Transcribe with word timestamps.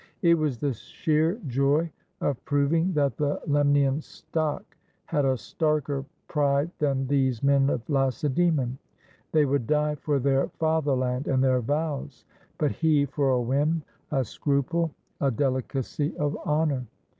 It 0.23 0.33
was 0.33 0.57
the 0.57 0.73
sheer 0.73 1.35
joy 1.45 1.91
of 2.21 2.43
proving 2.43 2.91
that 2.93 3.17
the 3.17 3.39
Lemnian 3.45 4.01
stock 4.01 4.75
had 5.05 5.25
a 5.25 5.35
starker 5.37 6.03
pride 6.27 6.71
than 6.79 7.05
these 7.05 7.43
men 7.43 7.69
of 7.69 7.87
Lacedaemon. 7.87 8.79
They 9.31 9.45
would 9.45 9.67
die 9.67 9.93
for 9.93 10.17
their 10.17 10.47
father 10.57 10.93
land 10.95 11.27
and 11.27 11.43
their 11.43 11.61
vows, 11.61 12.25
but 12.57 12.71
he, 12.71 13.05
for 13.05 13.29
a 13.29 13.39
whim, 13.43 13.83
a 14.09 14.25
scruple, 14.25 14.89
a 15.19 15.29
delicacy 15.29 16.17
of 16.17 16.35
honor. 16.45 16.87